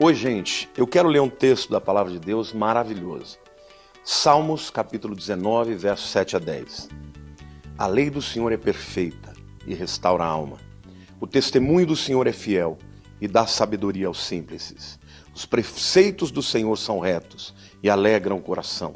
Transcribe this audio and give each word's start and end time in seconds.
Oi, 0.00 0.14
gente, 0.14 0.70
eu 0.76 0.86
quero 0.86 1.08
ler 1.08 1.20
um 1.20 1.28
texto 1.28 1.72
da 1.72 1.80
palavra 1.80 2.12
de 2.12 2.20
Deus 2.20 2.52
maravilhoso. 2.52 3.36
Salmos, 4.04 4.70
capítulo 4.70 5.12
19, 5.12 5.74
versos 5.74 6.08
7 6.10 6.36
a 6.36 6.38
10. 6.38 6.88
A 7.76 7.88
lei 7.88 8.08
do 8.08 8.22
Senhor 8.22 8.52
é 8.52 8.56
perfeita 8.56 9.32
e 9.66 9.74
restaura 9.74 10.22
a 10.22 10.28
alma. 10.28 10.58
O 11.20 11.26
testemunho 11.26 11.84
do 11.84 11.96
Senhor 11.96 12.28
é 12.28 12.32
fiel 12.32 12.78
e 13.20 13.26
dá 13.26 13.44
sabedoria 13.44 14.06
aos 14.06 14.24
simples. 14.24 15.00
Os 15.34 15.44
preceitos 15.44 16.30
do 16.30 16.44
Senhor 16.44 16.76
são 16.78 17.00
retos 17.00 17.52
e 17.82 17.90
alegram 17.90 18.36
o 18.36 18.42
coração. 18.42 18.94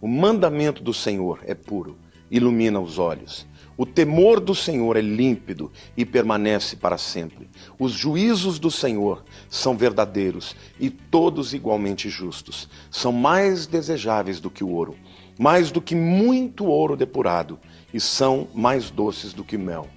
O 0.00 0.06
mandamento 0.06 0.80
do 0.80 0.94
Senhor 0.94 1.40
é 1.42 1.56
puro, 1.56 1.98
ilumina 2.30 2.78
os 2.78 3.00
olhos. 3.00 3.48
O 3.76 3.84
temor 3.84 4.40
do 4.40 4.54
Senhor 4.54 4.96
é 4.96 5.02
límpido 5.02 5.70
e 5.96 6.06
permanece 6.06 6.76
para 6.76 6.96
sempre. 6.96 7.48
Os 7.78 7.92
juízos 7.92 8.58
do 8.58 8.70
Senhor 8.70 9.22
são 9.50 9.76
verdadeiros 9.76 10.56
e 10.80 10.88
todos 10.88 11.52
igualmente 11.52 12.08
justos. 12.08 12.70
São 12.90 13.12
mais 13.12 13.66
desejáveis 13.66 14.40
do 14.40 14.50
que 14.50 14.64
o 14.64 14.70
ouro, 14.70 14.96
mais 15.38 15.70
do 15.70 15.82
que 15.82 15.94
muito 15.94 16.64
ouro 16.64 16.96
depurado, 16.96 17.58
e 17.92 18.00
são 18.00 18.48
mais 18.54 18.90
doces 18.90 19.34
do 19.34 19.44
que 19.44 19.58
mel 19.58 19.88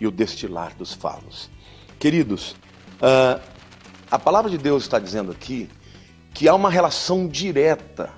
e 0.00 0.06
o 0.06 0.10
destilar 0.10 0.74
dos 0.74 0.94
favos. 0.94 1.50
Queridos, 1.98 2.52
uh, 3.02 3.40
a 4.10 4.18
palavra 4.18 4.50
de 4.50 4.56
Deus 4.56 4.84
está 4.84 4.98
dizendo 4.98 5.30
aqui 5.30 5.68
que 6.32 6.48
há 6.48 6.54
uma 6.54 6.70
relação 6.70 7.28
direta 7.28 8.10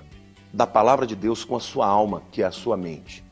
da 0.53 0.65
palavra 0.65 1.05
de 1.05 1.15
Deus 1.15 1.43
com 1.43 1.55
a 1.55 1.59
sua 1.59 1.87
alma, 1.87 2.23
que 2.31 2.41
é 2.41 2.45
a 2.45 2.51
sua 2.51 2.75
mente. 2.77 3.23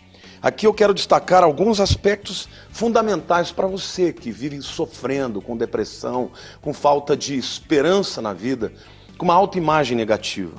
Aqui 0.42 0.68
eu 0.68 0.74
quero 0.74 0.94
destacar 0.94 1.44
alguns 1.44 1.80
aspectos 1.80 2.48
fundamentais 2.70 3.52
para 3.52 3.66
você 3.66 4.14
que 4.14 4.32
vive 4.32 4.62
sofrendo 4.62 5.42
com 5.42 5.58
depressão, 5.58 6.32
com 6.62 6.74
falta 6.74 7.18
de 7.18 7.36
esperança 7.36 8.22
na 8.22 8.34
vida, 8.34 8.72
com 9.18 9.26
uma 9.26 9.34
autoimagem 9.34 9.98
negativa. 9.98 10.56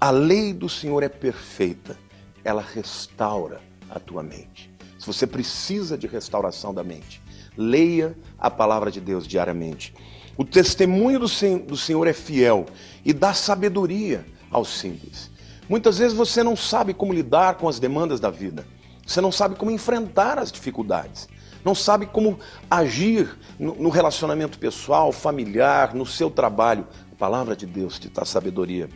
A 0.00 0.10
lei 0.10 0.54
do 0.54 0.68
Senhor 0.68 1.02
é 1.02 1.08
perfeita, 1.08 1.98
ela 2.42 2.62
restaura 2.62 3.60
a 3.90 4.00
tua 4.00 4.22
mente. 4.22 4.70
Se 4.98 5.06
você 5.06 5.26
precisa 5.26 5.98
de 5.98 6.06
restauração 6.06 6.72
da 6.72 6.82
mente, 6.82 7.20
leia 7.56 8.16
a 8.38 8.50
palavra 8.50 8.90
de 8.90 9.00
Deus 9.00 9.26
diariamente. 9.26 9.94
O 10.34 10.44
testemunho 10.44 11.18
do 11.18 11.76
Senhor 11.76 12.06
é 12.06 12.14
fiel 12.14 12.64
e 13.04 13.12
dá 13.12 13.34
sabedoria 13.34 14.24
aos 14.50 14.68
simples. 14.70 15.30
Muitas 15.68 15.98
vezes 15.98 16.16
você 16.16 16.42
não 16.42 16.56
sabe 16.56 16.94
como 16.94 17.12
lidar 17.12 17.56
com 17.56 17.68
as 17.68 17.78
demandas 17.78 18.18
da 18.18 18.30
vida. 18.30 18.66
Você 19.10 19.20
não 19.20 19.32
sabe 19.32 19.56
como 19.56 19.72
enfrentar 19.72 20.38
as 20.38 20.52
dificuldades. 20.52 21.28
Não 21.64 21.74
sabe 21.74 22.06
como 22.06 22.38
agir 22.70 23.36
no 23.58 23.88
relacionamento 23.88 24.56
pessoal, 24.56 25.10
familiar, 25.10 25.96
no 25.96 26.06
seu 26.06 26.30
trabalho. 26.30 26.86
A 27.10 27.16
palavra 27.16 27.56
de 27.56 27.66
Deus 27.66 27.98
te 27.98 28.08
dá 28.08 28.24
sabedoria. 28.24 28.88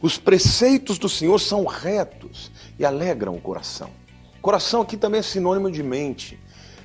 Os 0.00 0.16
preceitos 0.16 0.98
do 0.98 1.10
Senhor 1.10 1.38
são 1.38 1.66
retos 1.66 2.50
e 2.78 2.86
alegram 2.86 3.34
o 3.34 3.40
coração. 3.40 3.90
Coração 4.40 4.80
aqui 4.80 4.96
também 4.96 5.18
é 5.18 5.22
sinônimo 5.22 5.70
de 5.70 5.82
mente. 5.82 6.40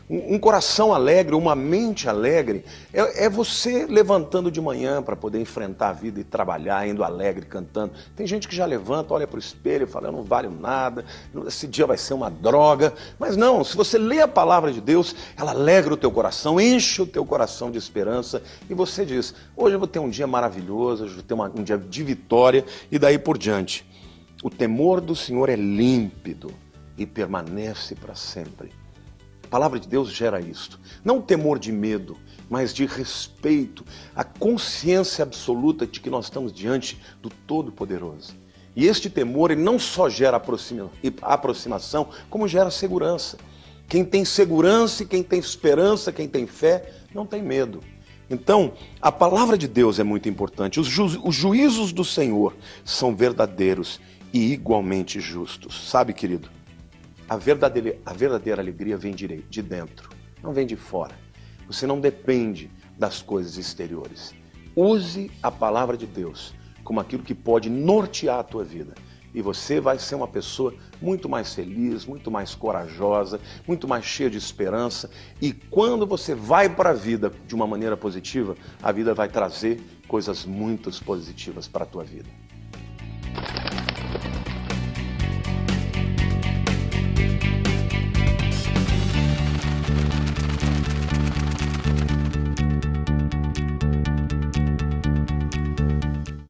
Um, 0.08 0.38
coração 0.38 0.94
alegre, 0.94 1.34
uma 1.34 1.56
mente 1.56 2.08
alegre, 2.08 2.64
é, 2.94 3.26
é 3.26 3.30
você 3.30 3.88
levantando 3.88 4.52
de 4.52 4.62
manhã 4.62 5.02
para 5.02 5.16
poder 5.16 5.42
enfrentar 5.42 5.90
a 5.90 5.94
vida 5.94 6.20
e 6.20 6.24
trabalhar, 6.24 6.88
indo 6.88 7.04
alegre, 7.04 7.44
cantando. 7.44 7.94
Tem 8.16 8.28
gente 8.28 8.48
que 8.48 8.56
já 8.56 8.66
levanta, 8.66 9.16
olha 9.16 9.26
para 9.26 9.38
o 9.38 9.40
espelho 9.40 9.86
e 9.86 9.88
fala: 9.88 10.10
Eu 10.10 10.12
não 10.12 10.24
valho 10.24 10.52
nada, 10.52 11.04
esse 11.48 11.66
dia 11.66 11.88
vai 11.88 11.98
ser 11.98 12.14
uma 12.14 12.30
droga. 12.30 12.94
Mas 13.18 13.36
não, 13.36 13.64
se 13.64 13.76
você 13.76 13.98
lê 13.98 14.22
a 14.22 14.28
palavra 14.28 14.72
de 14.72 14.80
Deus, 14.80 15.16
ela 15.36 15.52
alegra 15.52 15.96
o 15.96 15.98
teu 15.98 16.12
coração, 16.12 16.62
enche 16.62 17.02
o 17.02 17.08
teu 17.08 17.26
coração 17.26 17.72
de 17.72 17.80
esperança 17.80 18.44
e 18.70 18.76
você 18.76 19.04
diz: 19.04 19.34
Hoje 19.58 19.76
eu 19.76 19.80
vou 19.80 19.88
ter 19.88 19.98
um 19.98 20.10
dia 20.10 20.28
maravilhoso, 20.28 21.06
hoje 21.06 21.14
eu 21.14 21.18
vou 21.18 21.26
ter 21.26 21.34
uma, 21.34 21.52
um 21.56 21.64
dia 21.64 21.80
de 21.80 22.04
vitória 22.04 22.64
e 22.92 23.00
daí 23.00 23.18
por 23.18 23.40
diante. 23.40 23.84
O 24.44 24.52
temor 24.52 25.02
do 25.02 25.16
Senhor 25.16 25.50
é 25.50 25.56
límpido 25.56 26.54
e 26.96 27.08
permanece 27.08 27.96
para 27.96 28.14
sempre. 28.14 28.85
A 29.46 29.48
palavra 29.48 29.80
de 29.80 29.88
Deus 29.88 30.10
gera 30.12 30.42
isto. 30.42 30.80
Não 31.04 31.22
temor 31.22 31.60
de 31.60 31.72
medo, 31.72 32.18
mas 32.50 32.74
de 32.74 32.88
respeito, 32.88 33.86
a 34.16 34.24
consciência 34.24 35.22
absoluta 35.22 35.86
de 35.86 36.00
que 36.00 36.10
nós 36.10 36.26
estamos 36.26 36.52
diante 36.52 37.00
do 37.22 37.30
Todo-Poderoso. 37.30 38.36
E 38.76 38.88
este 38.88 39.08
temor 39.08 39.52
ele 39.52 39.62
não 39.62 39.78
só 39.78 40.10
gera 40.10 40.42
aproximação, 41.22 42.10
como 42.28 42.48
gera 42.48 42.72
segurança. 42.72 43.38
Quem 43.88 44.04
tem 44.04 44.26
segurança, 44.26 45.06
quem 45.06 45.22
tem 45.22 45.40
esperança, 45.40 46.12
quem 46.12 46.28
tem 46.28 46.48
fé, 46.48 46.92
não 47.14 47.26
tem 47.26 47.44
medo. 47.44 47.82
Então, 48.28 48.74
a 49.00 49.12
palavra 49.12 49.56
de 49.56 49.68
Deus 49.68 50.00
é 50.00 50.04
muito 50.04 50.28
importante. 50.28 50.80
Os, 50.80 50.88
ju 50.88 51.22
os 51.24 51.36
juízos 51.36 51.94
do 51.94 52.04
Senhor 52.04 52.56
são 52.84 53.16
verdadeiros 53.16 54.02
e 54.34 54.52
igualmente 54.52 55.20
justos. 55.20 55.88
Sabe, 55.88 56.14
querido? 56.14 56.55
A 57.28 57.38
verdadeira, 57.38 57.98
a 58.06 58.14
verdadeira 58.14 58.62
alegria 58.62 58.96
vem 58.96 59.16
de 59.16 59.62
dentro, 59.64 60.10
não 60.44 60.54
vem 60.54 60.68
de 60.68 60.76
fora. 60.76 61.16
Você 61.66 61.88
não 61.88 62.00
depende 62.00 62.70
das 62.98 63.22
coisas 63.22 63.58
exteriores. 63.58 64.36
Use 64.76 65.32
a 65.42 65.50
palavra 65.50 65.98
de 65.98 66.06
Deus 66.06 66.54
como 66.84 67.00
aquilo 67.00 67.24
que 67.24 67.34
pode 67.34 67.68
nortear 67.68 68.40
a 68.40 68.44
tua 68.44 68.64
vida. 68.64 68.94
E 69.34 69.42
você 69.42 69.82
vai 69.82 69.98
ser 69.98 70.16
uma 70.16 70.28
pessoa 70.28 70.74
muito 71.02 71.28
mais 71.28 71.54
feliz, 71.54 72.06
muito 72.06 72.30
mais 72.30 72.54
corajosa, 72.54 73.42
muito 73.68 73.88
mais 73.88 74.06
cheia 74.06 74.30
de 74.30 74.38
esperança. 74.38 75.10
E 75.42 75.52
quando 75.52 76.06
você 76.06 76.36
vai 76.36 76.70
para 76.70 76.92
a 76.92 76.94
vida 76.94 77.34
de 77.46 77.56
uma 77.56 77.66
maneira 77.66 77.98
positiva, 77.98 78.56
a 78.82 78.92
vida 78.92 79.14
vai 79.14 79.28
trazer 79.28 79.82
coisas 80.08 80.46
muito 80.46 80.92
positivas 81.04 81.68
para 81.68 81.84
a 81.84 81.88
tua 81.88 82.04
vida. 82.04 82.30